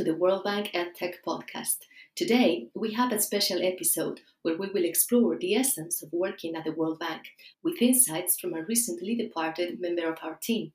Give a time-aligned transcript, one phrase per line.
[0.00, 1.80] to the World Bank EdTech podcast.
[2.16, 6.64] Today, we have a special episode where we will explore the essence of working at
[6.64, 7.24] the World Bank
[7.62, 10.72] with insights from a recently departed member of our team.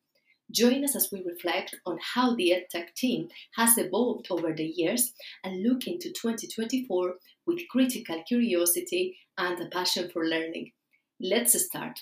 [0.52, 5.12] Join us as we reflect on how the EdTech team has evolved over the years
[5.44, 7.16] and look into 2024
[7.48, 10.71] with critical curiosity and a passion for learning.
[11.20, 11.99] Let's start.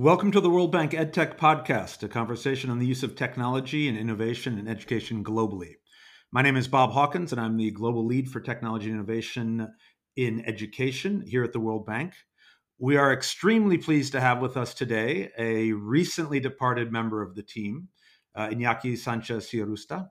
[0.00, 3.98] Welcome to the World Bank EdTech Podcast, a conversation on the use of technology and
[3.98, 5.74] innovation in education globally.
[6.32, 9.68] My name is Bob Hawkins, and I'm the Global Lead for Technology and Innovation
[10.16, 12.14] in Education here at the World Bank.
[12.78, 17.42] We are extremely pleased to have with us today a recently departed member of the
[17.42, 17.88] team,
[18.34, 20.08] uh, Iñaki Sánchez Ciarrusta,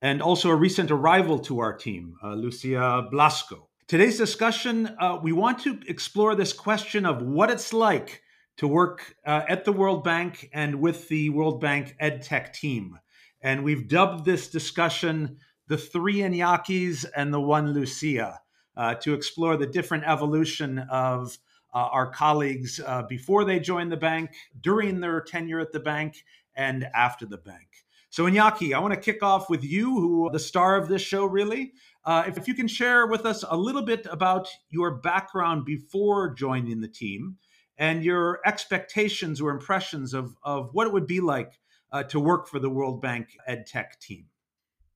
[0.00, 3.68] and also a recent arrival to our team, uh, Lucía Blasco.
[3.88, 8.22] Today's discussion, uh, we want to explore this question of what it's like
[8.58, 12.98] to work uh, at the World Bank and with the World Bank EdTech team.
[13.40, 18.38] And we've dubbed this discussion the three Iñakis and the one Lucía
[18.76, 21.38] uh, to explore the different evolution of
[21.74, 26.24] uh, our colleagues uh, before they joined the bank, during their tenure at the bank,
[26.56, 27.66] and after the bank.
[28.10, 31.26] So, Iñaki, I want to kick off with you, who the star of this show,
[31.26, 31.72] really.
[32.04, 36.32] Uh, if, if you can share with us a little bit about your background before
[36.32, 37.36] joining the team,
[37.78, 41.60] and your expectations or impressions of, of what it would be like
[41.92, 44.26] uh, to work for the World Bank EdTech team.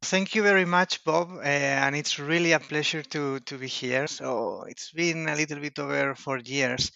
[0.03, 4.09] Thank you very much, Bob, uh, and it's really a pleasure to, to be here.
[4.09, 6.91] So it's been a little bit over four years,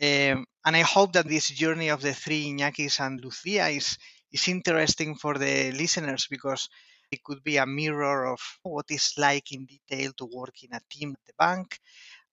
[0.00, 3.98] um, and I hope that this journey of the three Iñakis and Lucía is
[4.32, 6.68] is interesting for the listeners because
[7.10, 10.80] it could be a mirror of what it's like in detail to work in a
[10.90, 11.78] team at the bank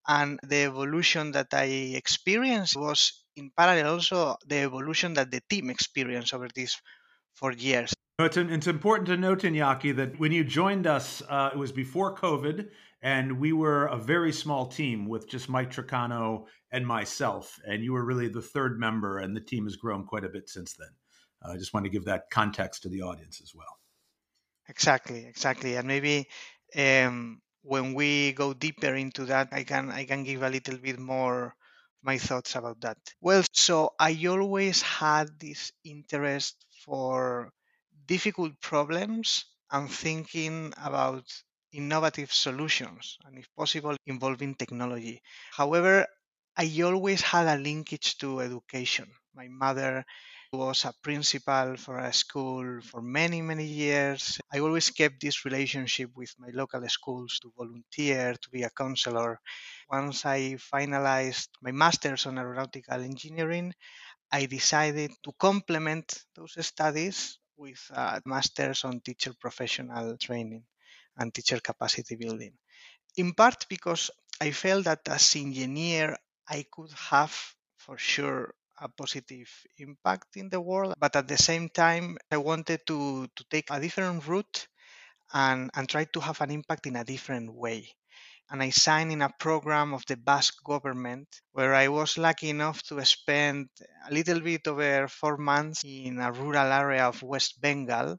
[0.07, 5.69] and the evolution that I experienced was in parallel also the evolution that the team
[5.69, 6.77] experienced over these
[7.33, 7.93] four years.
[8.19, 12.15] It's, it's important to note, Iñaki, that when you joined us, uh, it was before
[12.15, 12.69] COVID,
[13.01, 17.59] and we were a very small team with just Mike Trucano and myself.
[17.65, 20.47] And you were really the third member, and the team has grown quite a bit
[20.47, 20.89] since then.
[21.43, 23.79] Uh, I just want to give that context to the audience as well.
[24.69, 25.75] Exactly, exactly.
[25.75, 26.27] And maybe
[26.77, 30.99] um, when we go deeper into that, I can I can give a little bit
[30.99, 31.55] more
[32.03, 32.97] my thoughts about that.
[33.21, 37.51] Well, so I always had this interest for
[38.05, 41.25] difficult problems and thinking about
[41.71, 45.21] innovative solutions and if possible involving technology.
[45.51, 46.05] However,
[46.55, 49.11] I always had a linkage to education.
[49.33, 50.05] My mother
[50.53, 54.39] was a principal for a school for many, many years.
[54.53, 59.39] I always kept this relationship with my local schools to volunteer, to be a counselor.
[59.89, 63.73] Once I finalized my master's on aeronautical engineering,
[64.31, 70.65] I decided to complement those studies with a master's on teacher professional training
[71.17, 72.53] and teacher capacity building.
[73.17, 74.11] In part because
[74.41, 77.35] I felt that as engineer, I could have
[77.77, 80.93] for sure a positive impact in the world.
[80.99, 84.67] But at the same time, I wanted to, to take a different route
[85.33, 87.89] and, and try to have an impact in a different way.
[88.51, 92.83] And I signed in a program of the Basque government where I was lucky enough
[92.83, 93.69] to spend
[94.07, 98.17] a little bit over four months in a rural area of West Bengal,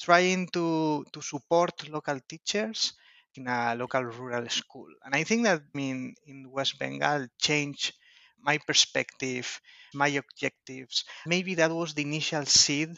[0.00, 2.94] trying to, to support local teachers
[3.34, 4.88] in a local rural school.
[5.04, 7.92] And I think that I mean in West Bengal changed
[8.46, 9.60] my perspective,
[9.92, 11.04] my objectives.
[11.26, 12.90] Maybe that was the initial seed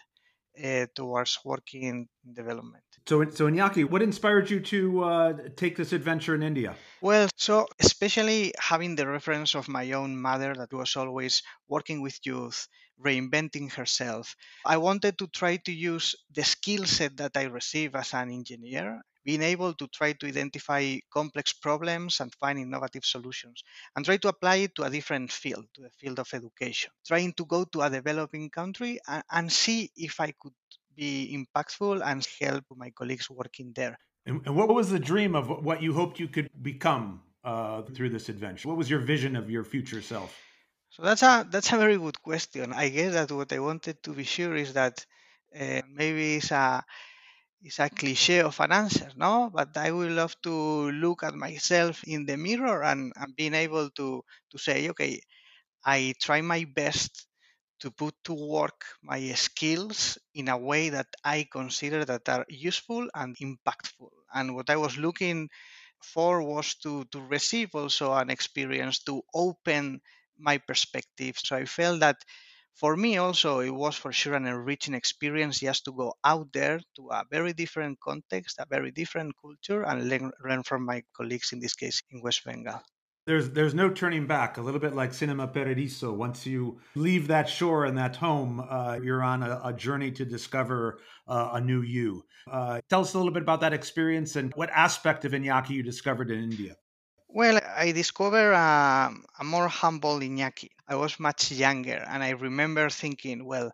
[0.62, 2.84] uh, towards working in development.
[3.06, 6.74] So, so Iñaki, what inspired you to uh, take this adventure in India?
[7.00, 12.18] Well, so especially having the reference of my own mother that was always working with
[12.24, 12.68] youth,
[13.02, 14.36] reinventing herself,
[14.66, 19.00] I wanted to try to use the skill set that I received as an engineer
[19.28, 23.62] being able to try to identify complex problems and find innovative solutions
[23.94, 26.90] and try to apply it to a different field, to the field of education.
[27.06, 30.54] Trying to go to a developing country and, and see if I could
[30.96, 33.98] be impactful and help my colleagues working there.
[34.24, 38.08] And, and what was the dream of what you hoped you could become uh, through
[38.08, 38.66] this adventure?
[38.66, 40.34] What was your vision of your future self?
[40.88, 42.72] So that's a that's a very good question.
[42.72, 45.04] I guess that what I wanted to be sure is that
[45.54, 46.82] uh, maybe it's a
[47.62, 49.50] it's a cliche of an answer, no?
[49.52, 53.90] But I would love to look at myself in the mirror and, and being able
[53.90, 55.20] to to say, okay,
[55.84, 57.26] I try my best
[57.80, 63.08] to put to work my skills in a way that I consider that are useful
[63.14, 64.10] and impactful.
[64.34, 65.50] And what I was looking
[66.02, 70.00] for was to to receive also an experience to open
[70.38, 71.38] my perspective.
[71.38, 72.18] So I felt that
[72.78, 76.80] for me also it was for sure an enriching experience just to go out there
[76.96, 81.60] to a very different context, a very different culture, and learn, from my colleagues in
[81.60, 82.80] this case in West Bengal
[83.28, 84.56] there's there's no turning back.
[84.56, 86.14] A little bit like Cinema Paradiso.
[86.14, 90.24] Once you leave that shore and that home, uh, you're on a, a, journey to
[90.24, 92.24] discover uh, a new you.
[92.50, 95.82] Uh, tell us a little bit about that experience and what aspect of Iñaki you
[95.82, 96.74] discovered in India.
[97.38, 100.68] Well, I discovered a, a more humble Iñaki.
[100.86, 103.70] I was much younger, and I remember thinking, well.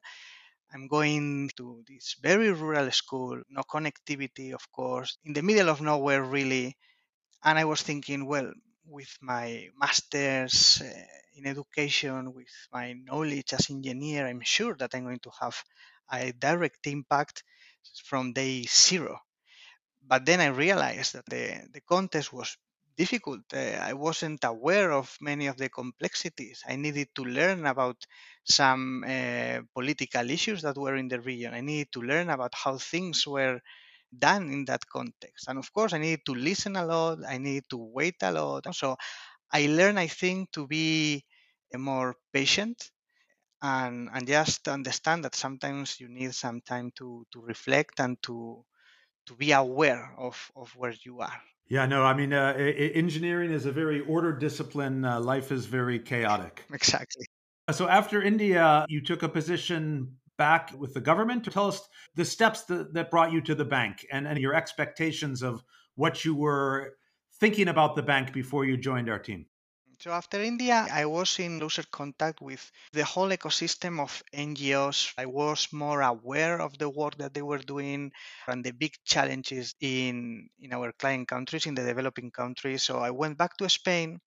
[0.75, 5.81] I'm going to this very rural school, no connectivity, of course, in the middle of
[5.81, 6.77] nowhere, really.
[7.45, 8.53] And I was thinking, well,
[8.87, 11.07] with my master's uh,
[11.37, 15.57] in education, with my knowledge as engineer, I'm sure that I'm going to have
[16.13, 17.45] a direct impact
[18.05, 19.21] from day zero.
[20.07, 22.57] But then I realized that the, the contest was
[22.97, 23.43] difficult.
[23.53, 26.63] Uh, I wasn't aware of many of the complexities.
[26.69, 27.99] I needed to learn about
[28.45, 31.55] some uh, political issues that were in the region.
[31.55, 33.61] I needed to learn about how things were
[34.17, 35.49] done in that context.
[35.49, 37.19] And of course, I needed to listen a lot.
[37.29, 38.75] I needed to wait a lot.
[38.75, 38.97] So
[39.53, 41.25] I learned, I think, to be
[41.75, 42.91] more patient
[43.63, 48.65] and and just understand that sometimes you need some time to to reflect and to
[49.27, 51.43] to be aware of of where you are.
[51.69, 55.05] Yeah, no, I mean, uh, engineering is a very ordered discipline.
[55.05, 56.65] Uh, life is very chaotic.
[56.73, 57.25] Exactly.
[57.71, 61.51] So after India, you took a position back with the government.
[61.51, 65.43] Tell us the steps that, that brought you to the bank and, and your expectations
[65.43, 65.63] of
[65.95, 66.97] what you were
[67.41, 69.47] thinking about the bank before you joined our team.
[70.05, 75.15] So after India, I was in closer contact with the whole ecosystem of NGOs.
[75.17, 78.13] I was more aware of the work that they were doing
[78.47, 82.83] and the big challenges in, in our client countries, in the developing countries.
[82.83, 84.21] So I went back to Spain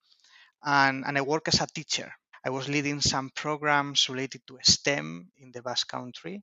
[0.66, 2.12] and, and I work as a teacher.
[2.44, 6.42] I was leading some programs related to STEM in the Basque Country,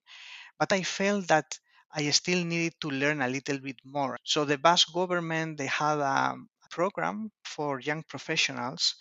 [0.60, 1.58] but I felt that
[1.92, 4.16] I still needed to learn a little bit more.
[4.22, 6.36] So the Basque government they had a
[6.70, 8.94] program for young professionals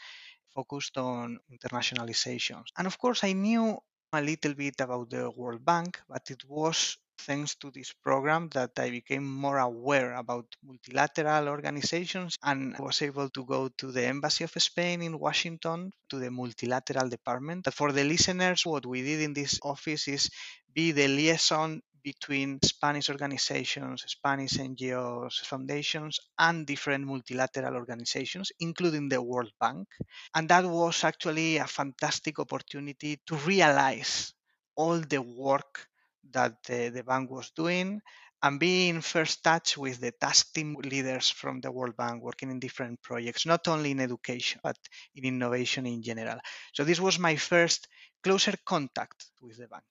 [0.56, 2.64] focused on internationalization.
[2.78, 3.78] And of course, I knew
[4.14, 8.72] a little bit about the World Bank, but it was thanks to this program that
[8.78, 14.44] I became more aware about multilateral organizations and was able to go to the Embassy
[14.44, 17.72] of Spain in Washington to the multilateral department.
[17.74, 20.30] For the listeners, what we did in this office is
[20.74, 29.22] be the liaison between Spanish organizations, Spanish NGOs, foundations, and different multilateral organizations, including the
[29.22, 29.88] World Bank.
[30.36, 34.34] And that was actually a fantastic opportunity to realize
[34.76, 35.88] all the work
[36.32, 38.02] that the, the bank was doing
[38.42, 42.52] and be in first touch with the task team leaders from the World Bank working
[42.52, 44.78] in different projects, not only in education, but
[45.16, 46.40] in innovation in general.
[46.74, 47.88] So this was my first
[48.22, 49.86] closer contact with the bank.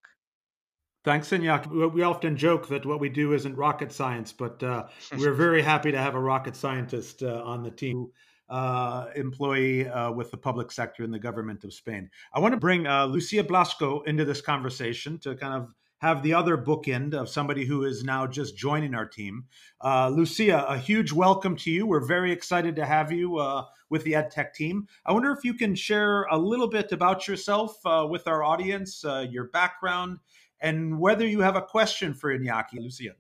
[1.05, 1.93] Thanks, Iñaki.
[1.93, 4.87] We often joke that what we do isn't rocket science, but uh,
[5.19, 8.09] we're very happy to have a rocket scientist uh, on the team.
[8.49, 12.11] Uh, employee uh, with the public sector in the government of Spain.
[12.35, 16.35] I want to bring uh, Lucía Blasco into this conversation to kind of have the
[16.35, 19.45] other bookend of somebody who is now just joining our team.
[19.81, 21.87] Uh, Lucía, a huge welcome to you.
[21.87, 24.89] We're very excited to have you uh, with the EdTech team.
[25.07, 29.05] I wonder if you can share a little bit about yourself uh, with our audience,
[29.05, 30.19] uh, your background,
[30.63, 33.13] and whether you have a question for Iñaki, Lucía.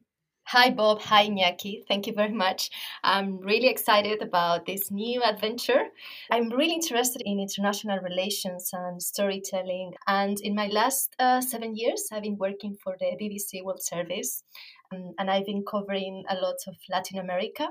[0.46, 1.00] Hi, Bob.
[1.02, 1.86] Hi, Iñaki.
[1.86, 2.70] Thank you very much.
[3.04, 5.84] I'm really excited about this new adventure.
[6.30, 9.94] I'm really interested in international relations and storytelling.
[10.08, 14.42] And in my last uh, seven years, I've been working for the BBC World Service.
[14.92, 17.68] Um, and I've been covering a lot of Latin America.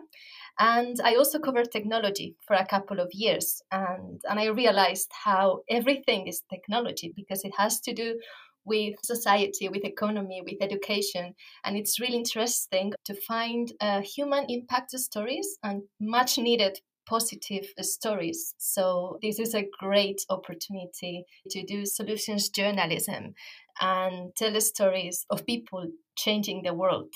[0.60, 3.62] And I also covered technology for a couple of years.
[3.72, 8.20] And, and I realized how everything is technology because it has to do
[8.65, 11.34] with society, with economy, with education.
[11.63, 18.53] And it's really interesting to find uh, human impact stories and much needed positive stories.
[18.58, 23.34] So, this is a great opportunity to do solutions journalism
[23.80, 27.10] and tell the stories of people changing the world.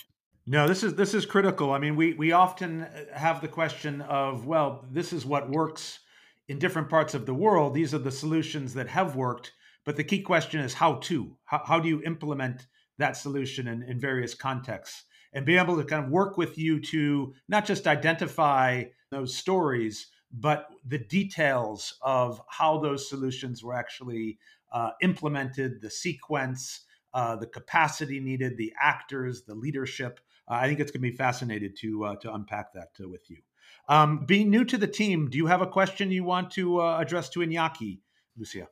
[0.47, 1.71] No, this is this is critical.
[1.71, 5.99] I mean, we we often have the question of, well, this is what works
[6.47, 7.73] in different parts of the world.
[7.73, 9.53] These are the solutions that have worked
[9.85, 11.37] but the key question is how to.
[11.45, 15.03] How, how do you implement that solution in, in various contexts?
[15.33, 20.07] And be able to kind of work with you to not just identify those stories,
[20.31, 24.39] but the details of how those solutions were actually
[24.71, 30.19] uh, implemented, the sequence, uh, the capacity needed, the actors, the leadership.
[30.49, 33.37] Uh, I think it's going to be fascinating to to unpack that uh, with you.
[33.87, 36.97] Um, being new to the team, do you have a question you want to uh,
[36.99, 37.99] address to Iñaki,
[38.39, 38.67] Lucía?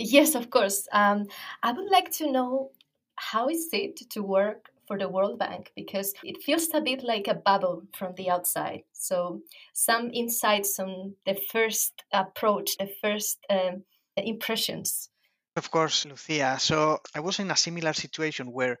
[0.00, 0.88] Yes, of course.
[0.92, 1.26] Um,
[1.62, 2.70] I would like to know
[3.16, 7.28] how is it to work for the World Bank because it feels a bit like
[7.28, 8.82] a bubble from the outside.
[8.92, 9.42] So,
[9.74, 13.84] some insights on the first approach, the first um,
[14.16, 15.10] impressions.
[15.56, 16.58] Of course, Lucía.
[16.58, 18.78] So, I was in a similar situation where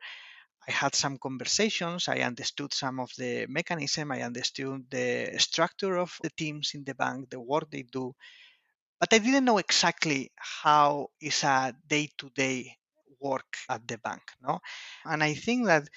[0.66, 2.08] I had some conversations.
[2.08, 4.10] I understood some of the mechanism.
[4.10, 8.14] I understood the structure of the teams in the bank, the work they do
[9.00, 12.76] but I didn't know exactly how is a day-to-day
[13.20, 14.22] work at the bank.
[14.42, 14.60] No,
[15.04, 15.88] and I think that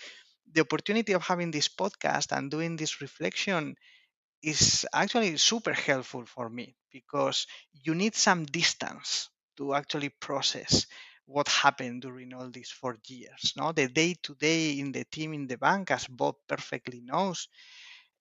[0.51, 3.75] the opportunity of having this podcast and doing this reflection
[4.43, 7.47] is actually super helpful for me because
[7.83, 10.85] you need some distance to actually process
[11.25, 13.53] what happened during all these four years.
[13.57, 17.47] No, the day to day in the team in the bank, as Bob perfectly knows,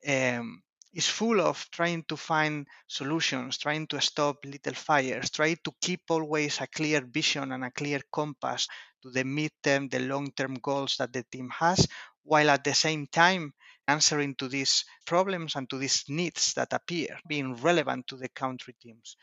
[0.09, 0.63] um,
[0.93, 6.03] is full of trying to find solutions, trying to stop little fires, trying to keep
[6.11, 8.69] always a clear vision and a clear compass
[9.03, 11.89] to the midterm, the long-term goals that the team has,
[12.25, 13.53] while at the same time
[13.89, 18.75] answering to these problems and to these needs that appear, being relevant to the country
[18.81, 19.17] teams.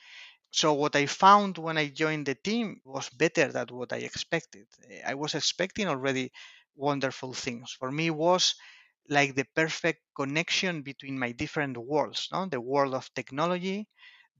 [0.51, 4.67] So what I found when I joined the team was better than what I expected.
[5.05, 6.31] I was expecting already
[6.75, 7.71] wonderful things.
[7.79, 8.55] For me was
[9.07, 12.45] like the perfect connection between my different worlds no?
[12.47, 13.87] the world of technology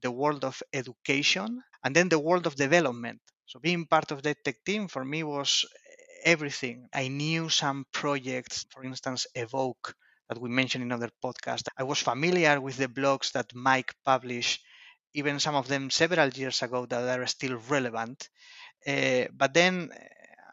[0.01, 3.21] the world of education and then the world of development.
[3.45, 5.65] So being part of the tech team for me was
[6.23, 6.87] everything.
[6.93, 9.95] I knew some projects for instance evoke
[10.29, 14.61] that we mentioned in other podcasts i was familiar with the blogs that mike published
[15.15, 18.29] even some of them several years ago that are still relevant.
[18.87, 19.89] Uh, but then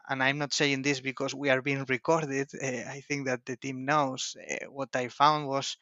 [0.08, 2.48] and I'm not saying this because we are being recorded.
[2.54, 4.36] Uh, I think that the team knows.
[4.36, 5.76] Uh, what I found was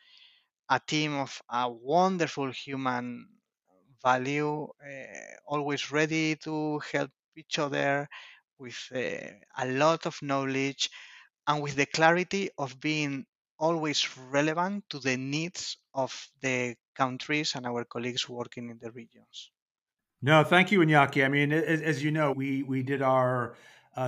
[0.69, 3.29] a team of a wonderful human
[4.03, 8.09] value, uh, always ready to help each other
[8.59, 10.91] with a lot of knowledge
[11.47, 13.27] and with the clarity of being
[13.59, 19.51] always relevant to the needs of the countries and our colleagues working in the regions.
[20.23, 21.25] No, thank you, Iñaki.
[21.25, 23.57] I mean, as, as you know, we we did our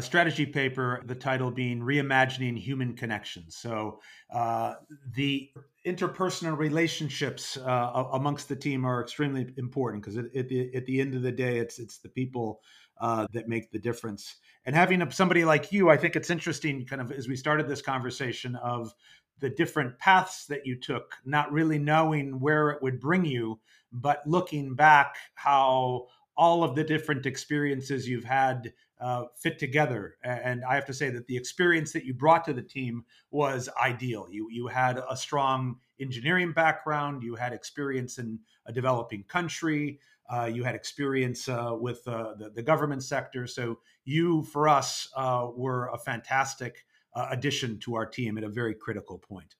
[0.00, 3.56] strategy paper, the title being Reimagining Human Connections.
[3.56, 4.00] So
[4.32, 4.74] uh,
[5.14, 5.50] the
[5.86, 11.00] interpersonal relationships uh, amongst the team are extremely important because at, at, the, at the
[11.00, 12.60] end of the day, it's, it's the people
[13.00, 14.36] uh, that make the difference.
[14.64, 17.82] And having somebody like you, I think it's interesting, kind of as we started this
[17.82, 18.92] conversation, of
[19.38, 23.60] the different paths that you took, not really knowing where it would bring you,
[23.92, 30.16] but looking back, how all of the different experiences you've had uh, fit together.
[30.22, 33.68] And I have to say that the experience that you brought to the team was
[33.82, 34.26] ideal.
[34.30, 37.22] You you had a strong engineering background.
[37.22, 40.00] You had experience in a developing country.
[40.28, 43.46] Uh, you had experience uh, with uh, the, the, government sector.
[43.46, 46.84] So you, for us, uh, were a fantastic
[47.14, 49.54] uh, addition to our team at a very critical point.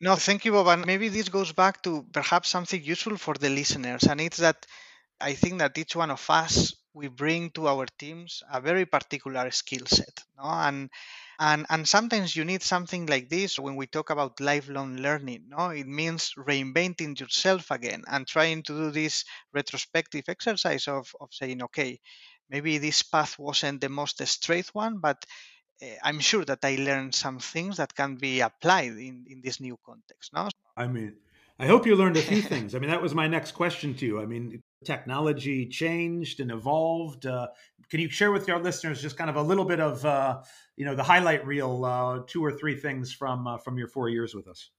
[0.00, 0.66] No, thank you, Bob.
[0.66, 4.66] And maybe this goes back to perhaps something useful for the listeners, and it's that
[5.20, 9.50] I think that each one of us we bring to our teams a very particular
[9.50, 10.44] skill set, no?
[10.44, 10.90] and
[11.38, 15.44] and and sometimes you need something like this when we talk about lifelong learning.
[15.48, 21.28] No, it means reinventing yourself again and trying to do this retrospective exercise of of
[21.32, 22.00] saying, okay,
[22.50, 25.24] maybe this path wasn't the most straight one, but
[25.82, 29.60] uh, I'm sure that I learned some things that can be applied in in this
[29.60, 30.32] new context.
[30.32, 31.16] No, I mean.
[31.60, 32.74] I hope you learned a few things.
[32.74, 34.20] I mean, that was my next question to you.
[34.20, 37.26] I mean, technology changed and evolved.
[37.26, 37.48] Uh,
[37.90, 40.42] can you share with our listeners just kind of a little bit of uh,
[40.76, 44.08] you know the highlight reel, uh, two or three things from uh, from your four
[44.08, 44.70] years with us?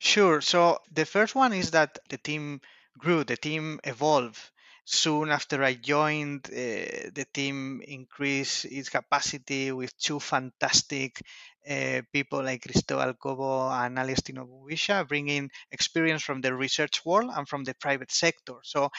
[0.00, 0.40] Sure.
[0.40, 2.60] So the first one is that the team
[2.98, 4.40] grew, the team evolved.
[4.84, 11.22] Soon after I joined, uh, the team increased its capacity with two fantastic
[11.68, 17.48] uh, people like Cristóbal Cobo and Alex Twinomugisha, bringing experience from the research world and
[17.48, 18.54] from the private sector.
[18.62, 18.90] So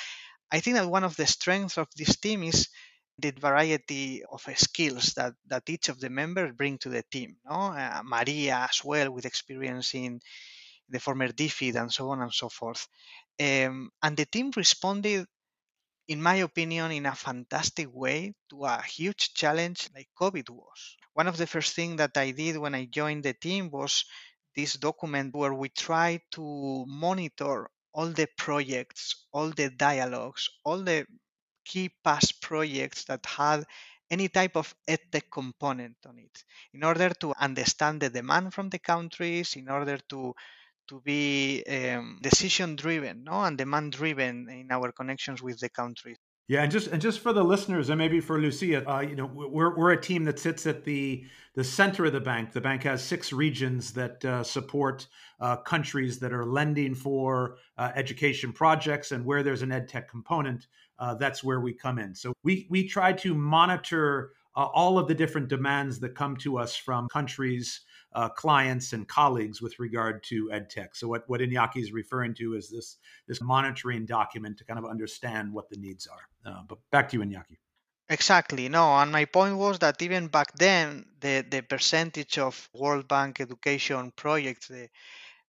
[0.51, 2.69] I think that one of the strengths of this team is
[3.17, 7.35] the variety of skills that, that each of the members bring to the team.
[7.49, 7.73] No?
[7.73, 10.19] Uh, Maria as well with experience in
[10.89, 12.87] the former DFID and so on and so forth.
[13.39, 15.27] Um, and the team responded
[16.09, 20.97] in my opinion, in a fantastic way to a huge challenge like COVID was.
[21.19, 24.05] One of the first things that I did when I joined the team was
[24.55, 31.05] this document where we try to monitor all the projects, all the dialogues, all the
[31.65, 33.65] key past projects that had
[34.09, 38.79] any type of edtech component on it in order to understand the demand from the
[38.79, 40.33] countries, in order to
[40.87, 43.43] to be um, decision driven no?
[43.43, 46.17] and demand driven in our connections with the countries.
[46.49, 49.27] Yeah, and just and just for the listeners, and maybe for Lucía, uh, you know,
[49.27, 52.53] we're we're a team that sits at the the center of the bank.
[52.53, 55.05] The bank has six regions that uh, support
[55.39, 60.09] uh, countries that are lending for uh, education projects, and where there's an ed tech
[60.09, 60.65] component,
[60.97, 62.15] uh, that's where we come in.
[62.15, 66.57] So we we try to monitor uh, all of the different demands that come to
[66.57, 67.81] us from countries
[68.13, 70.89] uh, clients and colleagues with regard to edtech.
[70.93, 72.97] So what, what Iñaki is referring to is this
[73.27, 76.51] this monitoring document to kind of understand what the needs are.
[76.51, 77.57] Uh, but back to you, Iñaki.
[78.09, 78.67] Exactly.
[78.69, 83.39] No, and my point was that even back then, the, the percentage of World Bank
[83.39, 84.89] education projects, the,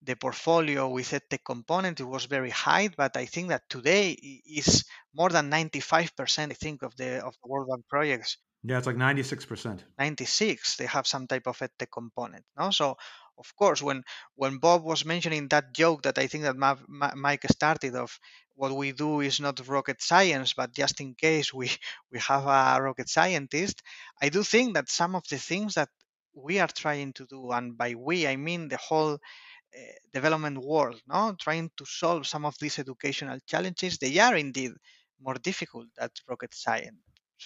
[0.02, 2.88] the portfolio with EdTech component, it was very high.
[2.88, 7.48] But I think that today is more than 95%, I think, of the of the
[7.48, 9.84] World Bank projects yeah, it's like 96%.
[9.98, 12.44] 96, they have some type of edtech component.
[12.58, 12.70] No?
[12.70, 12.96] So,
[13.38, 17.14] of course, when when Bob was mentioning that joke that I think that Ma- Ma-
[17.16, 18.18] Mike started of
[18.54, 21.70] what we do is not rocket science, but just in case we
[22.10, 23.82] we have a rocket scientist,
[24.22, 25.88] I do think that some of the things that
[26.34, 29.80] we are trying to do, and by we I mean the whole uh,
[30.12, 34.72] development world, no, trying to solve some of these educational challenges, they are indeed
[35.20, 36.98] more difficult than rocket science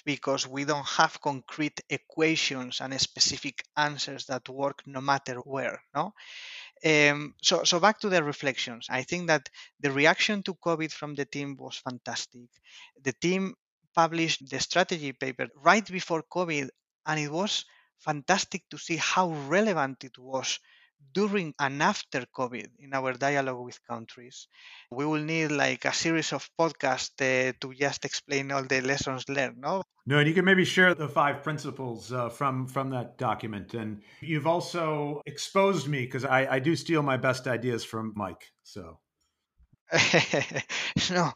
[0.04, 6.12] because we don't have concrete equations and specific answers that work no matter where no?
[6.84, 8.86] Um, so so back to the reflections.
[8.90, 9.48] I think that
[9.80, 12.48] the reaction to covid from the team was fantastic.
[13.02, 13.54] The team
[13.94, 16.68] published the strategy paper right before covid
[17.06, 17.64] and it was
[17.98, 20.58] fantastic to see how relevant it was
[21.12, 24.48] during and after COVID in our dialogue with countries.
[24.90, 29.24] We will need like a series of podcasts uh, to just explain all the lessons
[29.28, 29.58] learned.
[29.58, 33.74] No, no, and you can maybe share the five principles uh, from from that document.
[33.74, 38.52] And you've also exposed me because I, I do steal my best ideas from Mike.
[38.62, 38.98] So
[41.10, 41.32] no,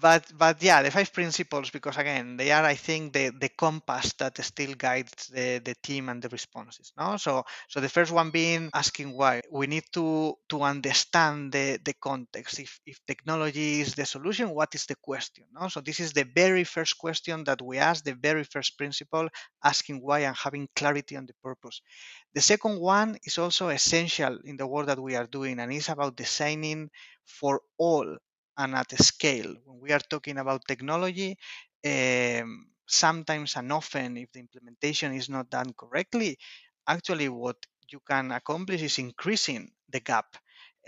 [0.00, 4.12] but but yeah, the five principles because again they are I think the the compass
[4.14, 6.92] that still guides the, the team and the responses.
[6.96, 9.40] No, so so the first one being asking why.
[9.50, 12.60] We need to to understand the the context.
[12.60, 15.44] If if technology is the solution, what is the question?
[15.52, 18.04] No, so this is the very first question that we ask.
[18.04, 19.28] The very first principle,
[19.64, 21.80] asking why and having clarity on the purpose.
[22.34, 25.88] The second one is also essential in the work that we are doing, and it's
[25.88, 26.90] about designing
[27.26, 28.16] for all
[28.56, 29.54] and at scale.
[29.64, 31.36] When we are talking about technology,
[31.84, 36.38] um, sometimes and often, if the implementation is not done correctly,
[36.86, 37.56] actually what
[37.90, 40.36] you can accomplish is increasing the gap.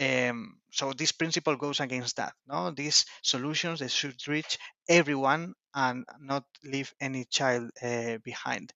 [0.01, 2.35] Um, so this principle goes against that.
[2.47, 8.73] No, these solutions they should reach everyone and not leave any child uh, behind.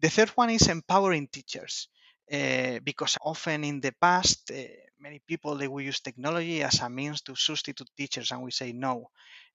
[0.00, 1.88] The third one is empowering teachers.
[2.32, 4.56] Uh, because often in the past, uh,
[4.98, 8.72] many people they will use technology as a means to substitute teachers, and we say
[8.72, 9.10] no.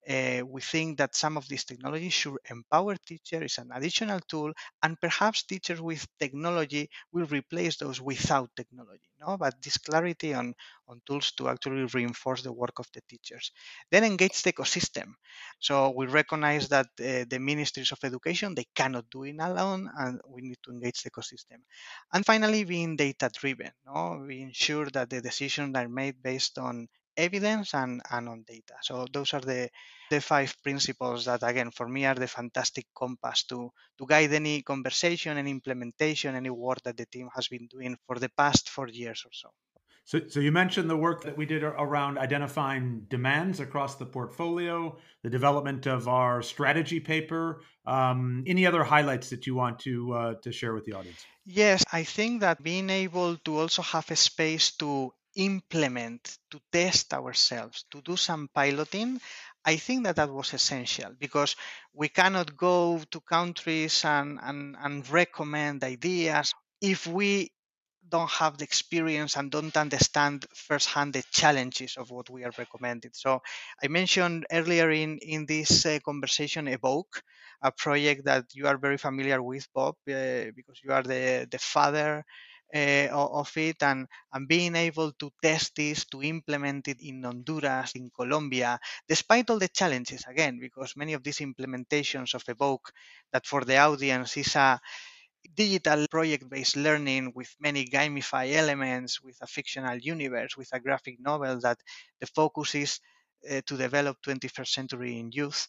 [0.07, 4.51] Uh, we think that some of these technologies should empower teachers, as an additional tool,
[4.81, 9.09] and perhaps teachers with technology will replace those without technology.
[9.19, 10.53] No, but this clarity on
[10.87, 13.51] on tools to actually reinforce the work of the teachers.
[13.91, 15.13] Then engage the ecosystem.
[15.59, 20.19] So we recognize that uh, the ministries of education they cannot do it alone, and
[20.27, 21.59] we need to engage the ecosystem.
[22.13, 23.71] And finally, being data driven.
[23.85, 26.87] No, we ensure that the decisions are made based on
[27.21, 28.75] evidence and, and on data.
[28.81, 29.69] So those are the,
[30.09, 34.61] the five principles that again for me are the fantastic compass to, to guide any
[34.61, 38.87] conversation and implementation, any work that the team has been doing for the past four
[38.87, 39.49] years or so.
[40.03, 44.97] So, so you mentioned the work that we did around identifying demands across the portfolio,
[45.21, 47.61] the development of our strategy paper.
[47.85, 51.23] Um, any other highlights that you want to uh, to share with the audience?
[51.45, 57.13] Yes, I think that being able to also have a space to implement, to test
[57.13, 59.19] ourselves, to do some piloting,
[59.65, 61.55] I think that that was essential because
[61.93, 67.51] we cannot go to countries and, and, and recommend ideas if we
[68.09, 73.11] don't have the experience and don't understand firsthand the challenges of what we are recommending.
[73.13, 73.41] So
[73.81, 77.21] I mentioned earlier in, in this uh, conversation Evoke,
[77.61, 81.59] a project that you are very familiar with, Bob, uh, because you are the, the
[81.59, 82.25] father
[82.73, 87.93] uh, of it and, and being able to test this, to implement it in Honduras,
[87.95, 92.91] in Colombia, despite all the challenges, again, because many of these implementations of Evoke,
[93.33, 94.79] that for the audience is a
[95.53, 101.59] digital project-based learning with many gamify elements, with a fictional universe, with a graphic novel
[101.59, 101.79] that
[102.19, 102.99] the focus is
[103.49, 105.67] uh, to develop 21st century in youth.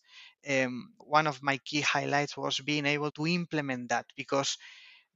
[0.48, 4.58] Um, one of my key highlights was being able to implement that because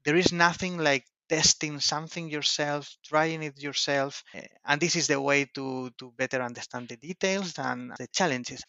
[0.04, 4.22] there is nothing like testing something yourself, trying it yourself.
[4.34, 8.62] Eh, and this is the way to, to better understand the details and the challenges.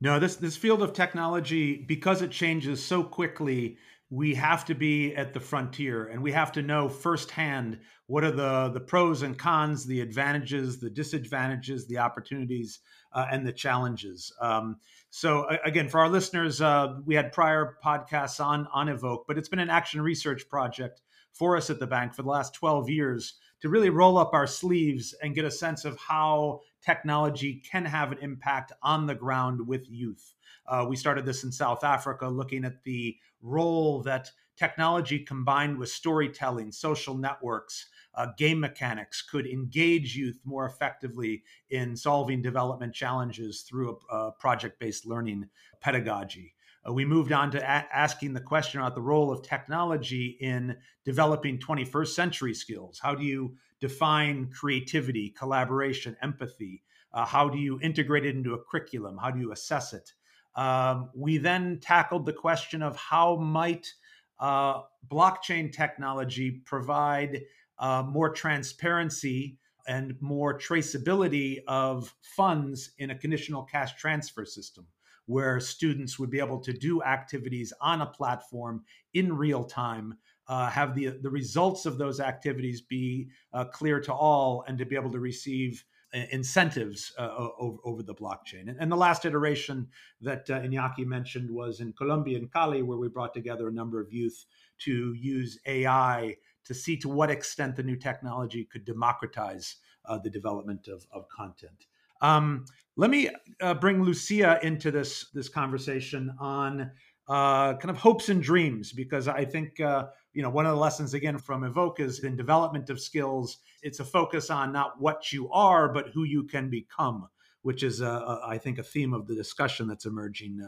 [0.00, 3.78] No, this this field of technology, because it changes so quickly,
[4.10, 8.30] we have to be at the frontier and we have to know firsthand what are
[8.30, 12.80] the the pros and cons, the advantages, the disadvantages, the opportunities,
[13.12, 14.30] uh, and the challenges.
[14.40, 14.76] Um,
[15.10, 19.48] so again, for our listeners, uh, we had prior podcasts on on Evoke, but it's
[19.48, 21.00] been an action research project
[21.32, 24.46] for us at the bank for the last 12 years to really roll up our
[24.46, 29.66] sleeves and get a sense of how technology can have an impact on the ground
[29.66, 30.34] with youth.
[30.66, 35.88] Uh, we started this in South Africa, looking at the role that technology combined with
[35.88, 43.62] storytelling, social networks, uh, game mechanics could engage youth more effectively in solving development challenges
[43.62, 45.48] through a, a project based learning
[45.80, 46.54] pedagogy.
[46.86, 50.76] Uh, we moved on to a- asking the question about the role of technology in
[51.04, 52.98] developing 21st century skills.
[53.02, 56.82] How do you define creativity, collaboration, empathy?
[57.12, 59.18] Uh, how do you integrate it into a curriculum?
[59.18, 60.12] How do you assess it?
[60.54, 63.92] Um, we then tackled the question of how might
[64.38, 67.42] uh, blockchain technology provide
[67.78, 74.86] uh, more transparency and more traceability of funds in a conditional cash transfer system
[75.26, 80.16] where students would be able to do activities on a platform in real time,
[80.48, 84.84] uh, have the, the results of those activities be uh, clear to all, and to
[84.84, 88.68] be able to receive uh, incentives uh, over, over, the blockchain.
[88.68, 89.88] And, and, the last iteration
[90.20, 93.98] that uh, Iñaki mentioned was in Colombia, in Cali, where we brought together a number
[93.98, 94.44] of youth
[94.80, 100.30] to use AI to see to what extent the new technology could democratize uh, the
[100.30, 101.86] development of, of content.
[102.20, 106.90] Um, let me uh, bring Lucía into this this conversation on
[107.28, 110.80] uh, kind of hopes and dreams because I think uh, you know one of the
[110.80, 113.58] lessons again from Evoke is in development of skills.
[113.82, 117.28] It's a focus on not what you are, but who you can become
[117.62, 120.60] which is, uh, I think, a theme of the discussion that's emerging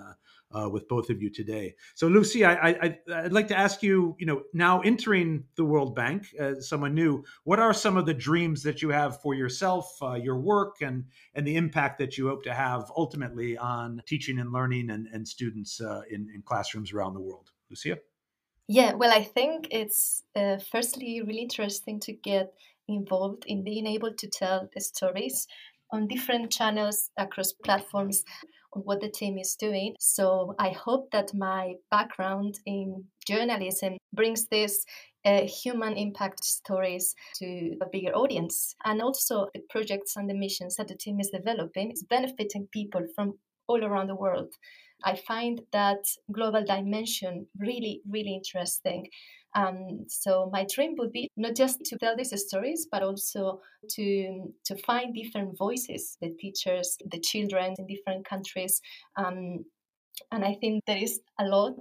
[0.54, 1.74] uh, with both of you today.
[1.94, 6.26] So, Lucy, I, would like to ask you, you know, now entering the World Bank
[6.38, 10.14] as someone new, what are some of the dreams that you have for yourself, uh,
[10.14, 14.52] your work, and and the impact that you hope to have ultimately on teaching and
[14.52, 17.50] learning and, and students uh, in, in classrooms around the world?
[17.72, 17.98] Lucía?
[18.68, 22.54] Yeah, well, I think it's uh, firstly really interesting to get
[22.88, 25.46] involved in being able to tell the stories
[25.90, 28.24] on different channels across platforms
[28.74, 29.94] what the team is doing.
[29.98, 34.84] So I hope that my background in journalism brings this
[35.24, 38.74] uh, human impact stories to a bigger audience.
[38.84, 43.02] And also the projects and the missions that the team is developing is benefiting people
[43.14, 43.34] from
[43.66, 44.52] all around the world.
[45.04, 49.08] I find that global dimension really, really interesting.
[49.54, 54.52] Um, so my dream would be not just to tell these stories, but also to
[54.64, 58.80] to find different voices, the teachers, the children in different countries.
[59.16, 59.64] Um,
[60.30, 61.76] and I think there is a lot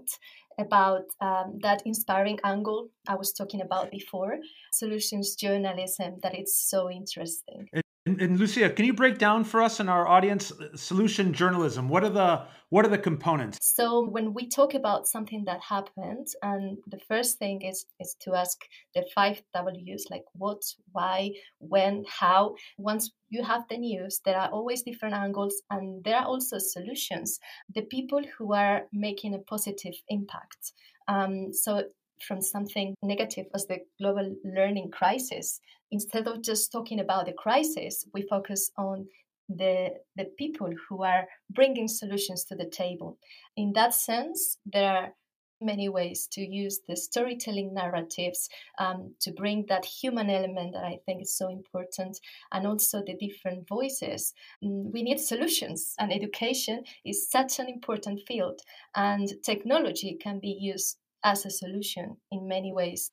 [0.59, 4.37] about um, that inspiring angle I was talking about before,
[4.73, 7.67] solutions journalism, that it's so interesting.
[8.05, 11.87] And, and, Lucía, can you break down for us and our audience uh, solution journalism?
[11.87, 13.59] What are the what are the components?
[13.61, 18.35] So when we talk about something that happened, and the first thing is is to
[18.35, 18.57] ask
[18.93, 20.61] the five W's like what,
[20.91, 22.55] why, when, how.
[22.77, 27.39] Once you have the news, there are always different angles, and there are also solutions.
[27.73, 30.73] The people who are making a positive impact.
[31.07, 31.83] Um, so
[32.21, 35.59] from something negative as the global learning crisis.
[35.91, 39.07] Instead of just talking about the crisis, we focus on
[39.49, 43.17] the, the people who are bringing solutions to the table.
[43.57, 45.13] In that sense, there are
[45.61, 48.49] many ways to use the storytelling narratives
[48.79, 52.19] um, to bring that human element that I think is so important,
[52.51, 54.33] and also the different voices.
[54.63, 58.61] Mm, we need solutions, and education is such an important field,
[58.95, 63.11] and technology can be used as a solution in many ways.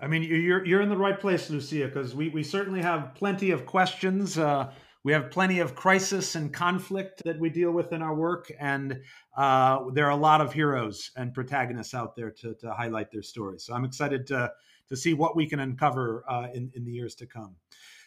[0.00, 3.50] I mean, you're you're in the right place, Lucía, because we we certainly have plenty
[3.50, 4.38] of questions.
[4.38, 8.50] Uh, we have plenty of crisis and conflict that we deal with in our work,
[8.58, 9.00] and
[9.36, 13.22] uh, there are a lot of heroes and protagonists out there to, to highlight their
[13.22, 13.64] stories.
[13.64, 14.52] So I'm excited to
[14.88, 17.56] to see what we can uncover uh, in in the years to come.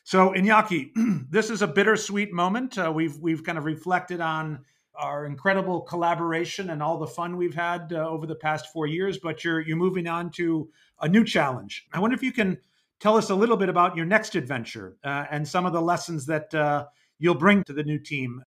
[0.03, 0.91] So Iñaki,
[1.29, 2.77] this is a bittersweet moment.
[2.77, 7.55] Uh, we've we've kind of reflected on our incredible collaboration and all the fun we've
[7.55, 9.17] had uh, over the past four years.
[9.17, 10.69] But you're you're moving on to
[11.01, 11.85] a new challenge.
[11.93, 12.57] I wonder if you can
[12.99, 16.25] tell us a little bit about your next adventure uh, and some of the lessons
[16.27, 16.85] that uh,
[17.19, 18.43] you'll bring to the new team.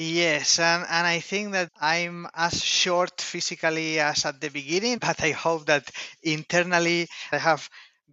[0.00, 5.20] Yes, and, and I think that I'm as short physically as at the beginning, but
[5.22, 5.90] I hope that
[6.22, 7.68] internally I have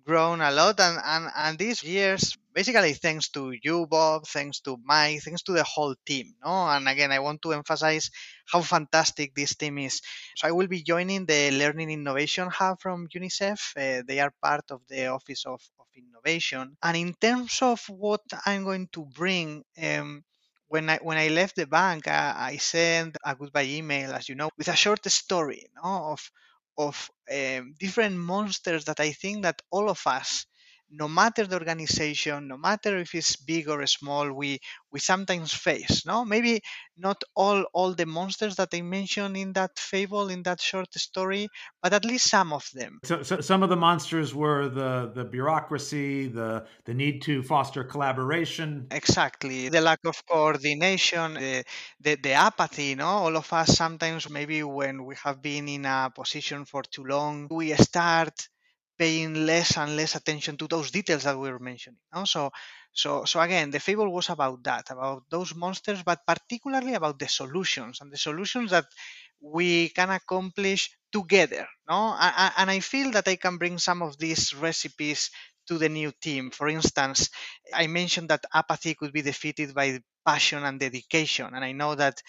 [0.06, 4.78] grown a lot and, and, and these years basically thanks to you bob thanks to
[4.84, 6.68] mike thanks to the whole team no?
[6.68, 8.10] And again i want to emphasize
[8.52, 10.02] how fantastic this team is.
[10.38, 13.60] So i will be joining the learning innovation hub from unicef.
[13.76, 16.78] Uh, they are part of the office of, of innovation.
[16.84, 20.24] And in terms of what i'm going to bring um,
[20.68, 24.36] when I when I left the bank, uh, I sent a goodbye email, as you
[24.36, 26.32] know, with a short story no, of
[26.78, 30.46] of um, different monsters that I think that all of us,
[30.90, 34.60] no matter the organization, no matter if it's big or small, we
[34.92, 36.06] we sometimes face.
[36.06, 36.62] No, maybe
[36.98, 41.50] not all all the monsters that I mentioned in that fable in that short story,
[41.82, 43.02] but at least some of them.
[43.04, 47.84] So, so some of the monsters were the the bureaucracy, the the need to foster
[47.84, 48.92] collaboration.
[48.92, 51.64] Exactly, the lack of coordination, the,
[52.00, 52.96] the the apathy.
[52.96, 57.04] No, all of us sometimes maybe when we have been in a position for too
[57.04, 58.48] long, we start
[58.98, 62.00] paying less and less attention to those details that we were mentioning.
[62.14, 62.26] No?
[62.26, 62.52] So,
[62.94, 67.28] so, so again, the fable was about that, about those monsters, but particularly about the
[67.28, 68.86] solutions and the solutions that
[69.42, 71.68] we can accomplish together.
[71.88, 72.16] No,
[72.58, 75.30] and I feel that I can bring some of these recipes
[75.68, 76.52] to the new team.
[76.52, 77.30] For instance,
[77.74, 82.22] I mentioned that apathy could be defeated by passion and dedication, and I know that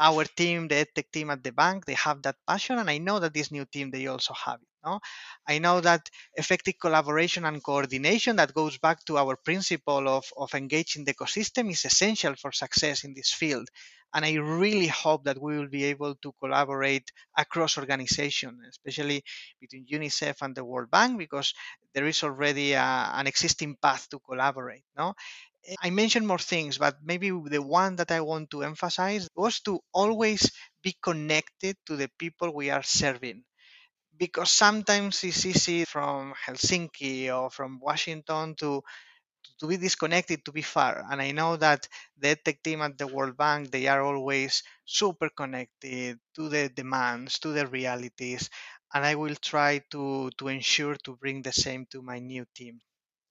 [0.00, 3.20] our team, the EdTech team at the bank, they have that passion, and I know
[3.20, 4.68] that this new team they also have it.
[4.82, 4.98] No,
[5.46, 10.54] I know that effective collaboration and coordination that goes back to our principle of, of
[10.54, 13.68] engaging the ecosystem is essential for success in this field.
[14.14, 19.22] And I really hope that we will be able to collaborate across organizations, especially
[19.60, 21.52] between UNICEF and the World Bank, because
[21.94, 22.80] there is already a,
[23.14, 24.82] an existing path to collaborate.
[24.96, 25.14] No,
[25.82, 29.80] I mentioned more things, but maybe the one that I want to emphasize was to
[29.92, 30.50] always
[30.82, 33.44] be connected to the people we are serving.
[34.16, 38.82] Because sometimes it's easy from Helsinki or from Washington to
[39.60, 41.04] to be disconnected, to be far.
[41.10, 45.30] And I know that the tech team at the World Bank, they are always super
[45.30, 48.50] connected to the demands, to the realities.
[48.94, 52.80] And I will try to, to ensure to bring the same to my new team.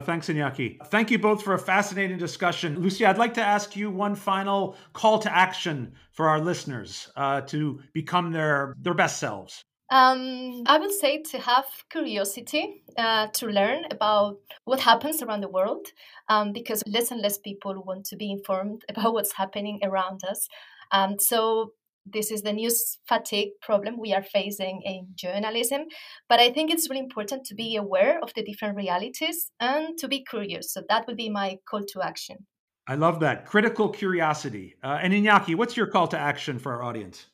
[0.03, 0.77] Thanks, Iñaki.
[0.87, 2.77] Thank you both for a fascinating discussion.
[2.77, 7.41] Lucía, I'd like to ask you one final call to action for our listeners uh,
[7.41, 9.61] to become their, their best selves.
[9.91, 15.49] Um, I would say to have curiosity uh, to learn about what happens around the
[15.49, 15.87] world,
[16.29, 20.47] um, because less and less people want to be informed about what's happening around us.
[20.91, 21.73] Um, so
[22.11, 25.85] this is the news fatigue problem we are facing in journalism.
[26.27, 30.07] But I think it's really important to be aware of the different realities and to
[30.07, 30.73] be curious.
[30.73, 32.45] So that would be my call to action.
[32.87, 33.45] I love that.
[33.45, 34.75] Critical curiosity.
[34.83, 37.27] Uh, and Iñaki, what's your call to action for our audience?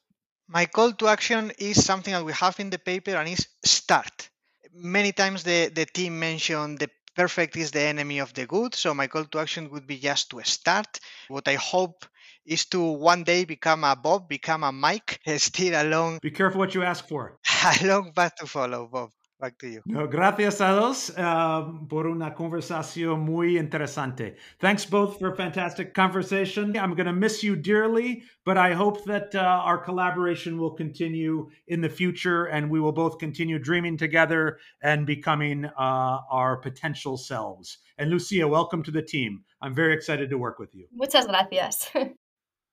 [0.48, 4.30] My call to action is something that we have in the paper and is start.
[4.74, 8.76] Many times the, the team mentioned the perfect is the enemy of the good.
[8.76, 11.00] So my call to action would be just to start.
[11.30, 12.06] What I hope
[12.46, 16.20] is to one day become a Bob, become a Mike, still along.
[16.22, 17.38] Be careful what you ask for.
[17.66, 19.10] A long path to follow, Bob.
[19.40, 19.82] Back to you.
[19.86, 24.38] No, gracias a dos uh, por una conversación muy interesante.
[24.60, 26.78] Thanks both for a fantastic conversation.
[26.78, 31.50] I'm going to miss you dearly, but I hope that uh, our collaboration will continue
[31.68, 37.18] in the future and we will both continue dreaming together and becoming uh, our potential
[37.18, 37.80] selves.
[37.98, 39.44] And Lucía, welcome to the team.
[39.62, 40.88] I'm very excited to work with you.
[40.94, 41.90] Muchas gracias.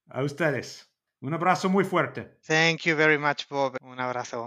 [0.09, 0.89] A ustedes.
[1.21, 2.39] Un abrazo muy fuerte.
[2.47, 3.77] Thank you very much, Bob.
[3.81, 4.41] Un abrazo.